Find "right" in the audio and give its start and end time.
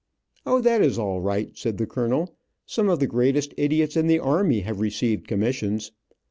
1.21-1.51